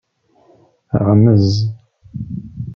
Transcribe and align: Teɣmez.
Teɣmez. 0.89 1.49